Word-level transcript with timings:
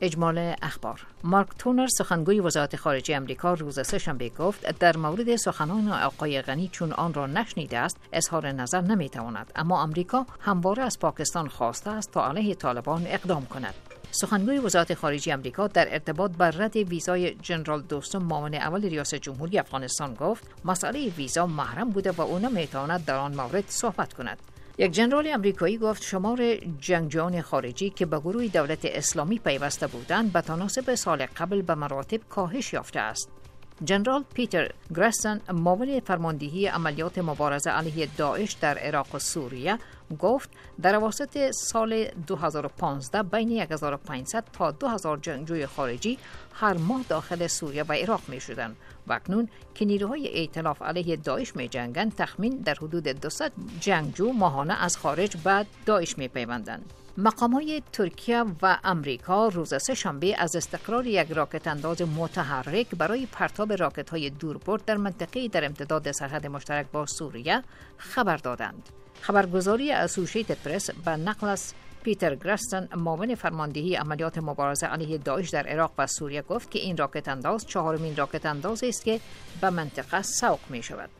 اجمال 0.00 0.54
اخبار. 0.62 1.06
مارک 1.24 1.48
تونر 1.58 1.86
سخنگوی 1.98 2.40
وزارت 2.40 2.76
خارجه 2.76 3.16
امریکا 3.16 3.54
روز 3.54 3.86
سهشنبه 3.86 4.28
گفت 4.28 4.78
در 4.78 4.96
مورد 4.96 5.36
سخنان 5.36 5.92
آقای 5.92 6.42
غنی 6.42 6.68
چون 6.68 6.92
آن 6.92 7.14
را 7.14 7.26
نشنیده 7.26 7.78
است 7.78 7.96
اظهار 8.12 8.52
نظر 8.52 8.80
نمی‌تواند. 8.80 9.52
اما 9.56 9.82
امریکا 9.82 10.26
همواره 10.40 10.82
از 10.82 10.98
پاکستان 10.98 11.48
خواسته 11.48 11.90
است 11.90 12.10
تا 12.10 12.28
علیه 12.28 12.54
طالبان 12.54 13.06
اقدام 13.06 13.46
کند. 13.46 13.74
سخنگوی 14.10 14.58
وزارت 14.58 14.94
خارجه 14.94 15.32
امریکا 15.32 15.66
در 15.66 15.92
ارتباط 15.92 16.30
بر 16.30 16.50
رد 16.50 16.76
ویزای 16.76 17.34
جنرال 17.34 17.82
دوستم 17.82 18.22
معاون 18.22 18.54
اول 18.54 18.82
ریاست 18.82 19.14
جمهوری 19.14 19.58
افغانستان 19.58 20.14
گفت 20.14 20.44
مسئله 20.64 21.08
ویزا 21.08 21.46
محرم 21.46 21.90
بوده 21.90 22.10
و 22.10 22.20
او 22.20 22.38
نمی‌تواند 22.38 23.04
در 23.04 23.16
آن 23.16 23.34
مورد 23.34 23.64
صحبت 23.68 24.12
کند. 24.12 24.38
یک 24.80 24.92
جنرال 24.92 25.26
امریکایی 25.26 25.78
گفت 25.78 26.02
شمار 26.02 26.56
جنگجویان 26.80 27.42
خارجی 27.42 27.90
که 27.90 28.06
به 28.06 28.18
گروه 28.18 28.46
دولت 28.46 28.84
اسلامی 28.84 29.38
پیوسته 29.38 29.86
بودند 29.86 30.32
به 30.32 30.40
تناسب 30.40 30.94
سال 30.94 31.26
قبل 31.26 31.62
به 31.62 31.74
مراتب 31.74 32.20
کاهش 32.28 32.72
یافته 32.72 33.00
است. 33.00 33.39
جنرال 33.84 34.24
پیتر 34.34 34.70
گرستن 34.96 35.40
معاون 35.52 36.00
فرماندهی 36.00 36.66
عملیات 36.66 37.18
مبارزه 37.18 37.70
علیه 37.70 38.08
داعش 38.16 38.52
در 38.52 38.78
عراق 38.78 39.14
و 39.14 39.18
سوریه 39.18 39.78
گفت 40.18 40.50
در 40.82 40.96
واسط 40.96 41.50
سال 41.50 42.04
2015 42.26 43.22
بین 43.22 43.60
1500 43.60 44.44
تا 44.52 44.70
2000 44.70 45.16
جنگجوی 45.16 45.66
خارجی 45.66 46.18
هر 46.52 46.76
ماه 46.76 47.04
داخل 47.08 47.46
سوریه 47.46 47.82
و 47.82 47.92
عراق 47.92 48.20
می 48.28 48.40
شدند 48.40 48.76
و 49.06 49.12
اکنون 49.12 49.48
که 49.74 49.84
نیروهای 49.84 50.38
ائتلاف 50.38 50.82
علیه 50.82 51.16
داعش 51.16 51.56
می 51.56 51.68
جنگند 51.68 52.14
تخمین 52.14 52.56
در 52.56 52.74
حدود 52.74 53.04
200 53.04 53.52
جنگجو 53.80 54.32
ماهانه 54.32 54.84
از 54.84 54.96
خارج 54.96 55.36
به 55.36 55.66
داعش 55.86 56.18
می 56.18 56.28
پیوندند. 56.28 56.92
مقام 57.22 57.52
های 57.52 57.82
ترکیه 57.92 58.44
و 58.62 58.78
امریکا 58.84 59.48
روز 59.48 59.82
سه 59.82 59.94
شنبه 59.94 60.36
از 60.38 60.56
استقرار 60.56 61.06
یک 61.06 61.32
راکت 61.32 61.66
انداز 61.66 62.02
متحرک 62.02 62.86
برای 62.98 63.26
پرتاب 63.26 63.72
راکت 63.72 64.10
های 64.10 64.30
دوربرد 64.30 64.84
در 64.84 64.96
منطقه 64.96 65.48
در 65.48 65.64
امتداد 65.64 66.12
سرحد 66.12 66.46
مشترک 66.46 66.86
با 66.92 67.06
سوریه 67.06 67.62
خبر 67.96 68.36
دادند. 68.36 68.88
خبرگزاری 69.20 69.92
اسوشیتد 69.92 70.58
پرس 70.64 70.90
به 70.90 71.10
نقل 71.10 71.48
از 71.48 71.74
پیتر 72.02 72.34
گرستن 72.34 72.88
معاون 72.96 73.34
فرماندهی 73.34 73.94
عملیات 73.96 74.38
مبارزه 74.38 74.86
علیه 74.86 75.18
داعش 75.18 75.50
در 75.50 75.66
عراق 75.66 75.92
و 75.98 76.06
سوریه 76.06 76.42
گفت 76.42 76.70
که 76.70 76.78
این 76.78 76.96
راکت 76.96 77.28
انداز 77.28 77.66
چهارمین 77.66 78.16
راکت 78.16 78.46
انداز 78.46 78.84
است 78.84 79.04
که 79.04 79.20
به 79.60 79.70
منطقه 79.70 80.22
سوق 80.22 80.60
می 80.70 80.82
شود. 80.82 81.10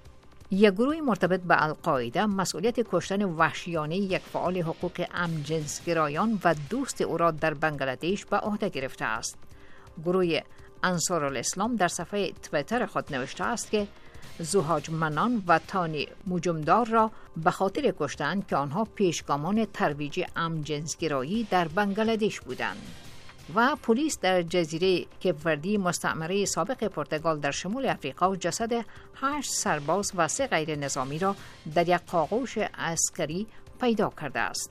یک 0.53 0.75
گروه 0.75 1.01
مرتبط 1.01 1.41
به 1.41 1.63
القاعده 1.63 2.27
مسئولیت 2.27 2.81
کشتن 2.93 3.23
وحشیانه 3.23 3.97
یک 3.97 4.23
فعال 4.23 4.59
حقوق 4.59 5.07
امجنسگرایان 5.15 6.41
و 6.45 6.55
دوست 6.71 7.01
او 7.01 7.17
را 7.17 7.31
در 7.31 7.55
بنگلادش 7.55 8.25
به 8.25 8.37
عهده 8.37 8.69
گرفته 8.69 9.05
است. 9.05 9.39
گروه 10.05 10.41
انصار 10.83 11.25
الاسلام 11.25 11.77
در 11.77 11.89
صفحه 11.89 12.33
تویتر 12.33 12.87
خود 12.87 13.15
نوشته 13.15 13.45
است 13.45 13.71
که 13.71 13.87
زوهاج 14.39 14.91
منان 14.91 15.43
و 15.47 15.59
تانی 15.59 16.09
مجمدار 16.27 16.87
را 16.87 17.11
به 17.37 17.51
خاطر 17.51 17.95
کشتند 18.01 18.47
که 18.47 18.57
آنها 18.57 18.85
پیشگامان 18.85 19.65
ترویج 19.65 20.25
امجنسگرایی 20.37 21.47
در 21.51 21.69
بنگلادش 21.69 22.41
بودند. 22.41 23.10
و 23.55 23.77
پلیس 23.83 24.19
در 24.19 24.43
جزیره 24.43 25.05
کپوردی 25.05 25.79
مستعمره 25.79 26.45
سابق 26.45 26.85
پرتغال 26.85 27.41
در 27.41 27.51
شمال 27.51 27.87
افریقا 27.87 28.37
جسد 28.37 28.85
هشت 29.15 29.53
سرباز 29.53 30.13
و 30.17 30.29
سه 30.29 30.47
غیر 30.47 30.77
نظامی 30.77 31.19
را 31.19 31.37
در 31.75 31.89
یک 31.89 32.01
قاقوش 32.07 32.59
عسکری 32.59 33.47
پیدا 33.81 34.13
کرده 34.21 34.41
است. 34.41 34.71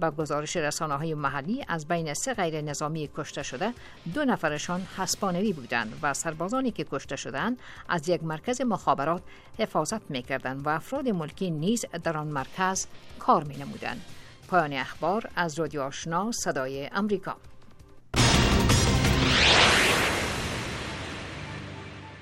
با 0.00 0.10
گزارش 0.10 0.56
رسانه 0.56 0.94
های 0.94 1.14
محلی 1.14 1.64
از 1.68 1.88
بین 1.88 2.14
سه 2.14 2.34
غیر 2.34 2.60
نظامی 2.60 3.10
کشته 3.16 3.42
شده 3.42 3.72
دو 4.14 4.24
نفرشان 4.24 4.86
هسپانوی 4.96 5.52
بودند 5.52 5.98
و 6.02 6.14
سربازانی 6.14 6.70
که 6.70 6.84
کشته 6.84 7.16
شدند 7.16 7.58
از 7.88 8.08
یک 8.08 8.24
مرکز 8.24 8.60
مخابرات 8.60 9.22
حفاظت 9.58 10.10
می 10.10 10.22
کردند 10.22 10.66
و 10.66 10.68
افراد 10.68 11.08
ملکی 11.08 11.50
نیز 11.50 11.84
در 12.04 12.16
آن 12.16 12.26
مرکز 12.26 12.86
کار 13.18 13.44
می 13.44 13.56
نمودند. 13.56 14.04
پایان 14.48 14.72
اخبار 14.72 15.30
از 15.36 15.58
رادیو 15.58 15.82
آشنا 15.82 16.32
صدای 16.32 16.90
امریکا 16.92 17.36